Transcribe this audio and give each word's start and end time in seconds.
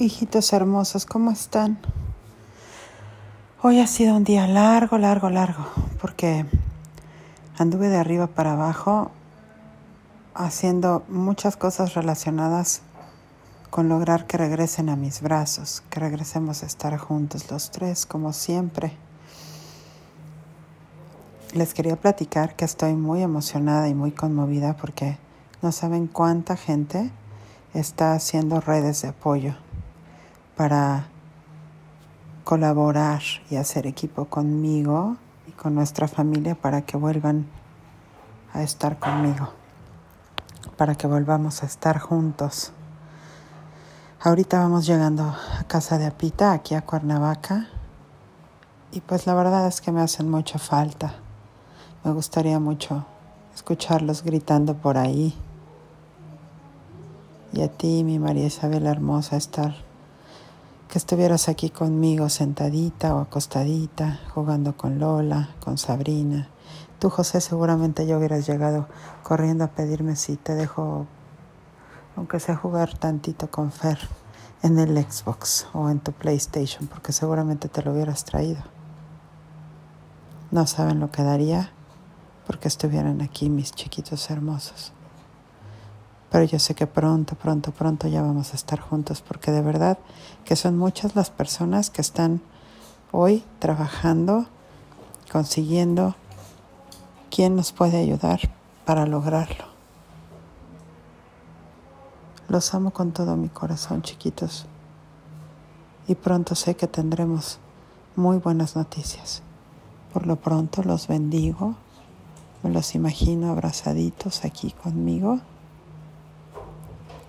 Hijitos 0.00 0.54
hermosos, 0.54 1.04
¿cómo 1.04 1.30
están? 1.30 1.78
Hoy 3.60 3.80
ha 3.80 3.86
sido 3.86 4.16
un 4.16 4.24
día 4.24 4.46
largo, 4.46 4.96
largo, 4.96 5.28
largo, 5.28 5.66
porque 6.00 6.46
anduve 7.58 7.88
de 7.88 7.98
arriba 7.98 8.26
para 8.26 8.54
abajo 8.54 9.10
haciendo 10.32 11.04
muchas 11.10 11.58
cosas 11.58 11.92
relacionadas 11.92 12.80
con 13.68 13.90
lograr 13.90 14.26
que 14.26 14.38
regresen 14.38 14.88
a 14.88 14.96
mis 14.96 15.20
brazos, 15.20 15.82
que 15.90 16.00
regresemos 16.00 16.62
a 16.62 16.66
estar 16.66 16.96
juntos 16.96 17.50
los 17.50 17.70
tres, 17.70 18.06
como 18.06 18.32
siempre. 18.32 18.96
Les 21.52 21.74
quería 21.74 21.96
platicar 21.96 22.56
que 22.56 22.64
estoy 22.64 22.94
muy 22.94 23.20
emocionada 23.20 23.86
y 23.86 23.94
muy 23.94 24.12
conmovida 24.12 24.78
porque 24.78 25.18
no 25.60 25.72
saben 25.72 26.06
cuánta 26.06 26.56
gente 26.56 27.10
está 27.74 28.14
haciendo 28.14 28.62
redes 28.62 29.02
de 29.02 29.08
apoyo 29.08 29.56
para 30.60 31.06
colaborar 32.44 33.22
y 33.48 33.56
hacer 33.56 33.86
equipo 33.86 34.26
conmigo 34.26 35.16
y 35.48 35.52
con 35.52 35.74
nuestra 35.74 36.06
familia 36.06 36.54
para 36.54 36.82
que 36.82 36.98
vuelvan 36.98 37.46
a 38.52 38.62
estar 38.62 38.98
conmigo, 38.98 39.48
para 40.76 40.96
que 40.96 41.06
volvamos 41.06 41.62
a 41.62 41.66
estar 41.66 41.98
juntos. 41.98 42.72
Ahorita 44.20 44.58
vamos 44.58 44.84
llegando 44.84 45.34
a 45.58 45.64
casa 45.66 45.96
de 45.96 46.04
Apita, 46.04 46.52
aquí 46.52 46.74
a 46.74 46.82
Cuernavaca, 46.82 47.68
y 48.92 49.00
pues 49.00 49.26
la 49.26 49.32
verdad 49.32 49.66
es 49.66 49.80
que 49.80 49.92
me 49.92 50.02
hacen 50.02 50.30
mucha 50.30 50.58
falta. 50.58 51.14
Me 52.04 52.12
gustaría 52.12 52.60
mucho 52.60 53.06
escucharlos 53.54 54.22
gritando 54.22 54.74
por 54.74 54.98
ahí. 54.98 55.34
Y 57.54 57.62
a 57.62 57.68
ti, 57.68 58.04
mi 58.04 58.18
María 58.18 58.44
Isabel 58.44 58.86
hermosa, 58.86 59.38
estar 59.38 59.88
que 60.90 60.98
estuvieras 60.98 61.48
aquí 61.48 61.70
conmigo 61.70 62.28
sentadita 62.28 63.14
o 63.14 63.20
acostadita, 63.20 64.18
jugando 64.34 64.76
con 64.76 64.98
Lola, 64.98 65.50
con 65.60 65.78
Sabrina. 65.78 66.48
Tú, 66.98 67.10
José, 67.10 67.40
seguramente 67.40 68.06
ya 68.06 68.18
hubieras 68.18 68.44
llegado 68.44 68.88
corriendo 69.22 69.62
a 69.62 69.68
pedirme 69.68 70.16
si 70.16 70.36
te 70.36 70.56
dejo, 70.56 71.06
aunque 72.16 72.40
sea 72.40 72.56
jugar 72.56 72.98
tantito 72.98 73.52
con 73.52 73.70
Fer 73.70 74.00
en 74.64 74.80
el 74.80 75.00
Xbox 75.00 75.68
o 75.74 75.90
en 75.90 76.00
tu 76.00 76.10
PlayStation, 76.10 76.88
porque 76.88 77.12
seguramente 77.12 77.68
te 77.68 77.82
lo 77.82 77.92
hubieras 77.92 78.24
traído. 78.24 78.62
No 80.50 80.66
saben 80.66 80.98
lo 80.98 81.12
que 81.12 81.22
daría 81.22 81.70
porque 82.48 82.66
estuvieran 82.66 83.22
aquí 83.22 83.48
mis 83.48 83.70
chiquitos 83.70 84.28
hermosos. 84.28 84.92
Pero 86.30 86.44
yo 86.44 86.58
sé 86.58 86.74
que 86.74 86.86
pronto, 86.86 87.34
pronto, 87.34 87.72
pronto 87.72 88.06
ya 88.06 88.22
vamos 88.22 88.52
a 88.52 88.56
estar 88.56 88.78
juntos 88.78 89.20
porque 89.20 89.50
de 89.50 89.62
verdad 89.62 89.98
que 90.44 90.54
son 90.54 90.78
muchas 90.78 91.16
las 91.16 91.30
personas 91.30 91.90
que 91.90 92.00
están 92.00 92.40
hoy 93.10 93.44
trabajando, 93.58 94.46
consiguiendo 95.32 96.14
quién 97.30 97.56
nos 97.56 97.72
puede 97.72 97.98
ayudar 97.98 98.40
para 98.84 99.06
lograrlo. 99.06 99.64
Los 102.48 102.74
amo 102.74 102.92
con 102.92 103.12
todo 103.12 103.36
mi 103.36 103.48
corazón, 103.48 104.02
chiquitos. 104.02 104.66
Y 106.06 106.14
pronto 106.14 106.54
sé 106.54 106.74
que 106.74 106.86
tendremos 106.86 107.58
muy 108.16 108.38
buenas 108.38 108.74
noticias. 108.76 109.42
Por 110.12 110.26
lo 110.26 110.36
pronto 110.36 110.82
los 110.82 111.06
bendigo, 111.06 111.76
me 112.62 112.70
los 112.70 112.94
imagino 112.94 113.50
abrazaditos 113.50 114.44
aquí 114.44 114.72
conmigo 114.72 115.40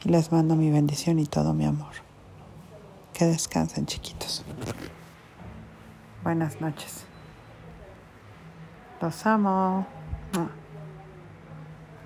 y 0.03 0.09
les 0.09 0.31
mando 0.31 0.55
mi 0.55 0.71
bendición 0.71 1.19
y 1.19 1.25
todo 1.25 1.53
mi 1.53 1.65
amor. 1.65 1.93
Que 3.13 3.25
descansen 3.25 3.85
chiquitos. 3.85 4.43
Buenas 6.23 6.61
noches. 6.61 7.05
Los 9.01 9.25
amo. 9.25 9.85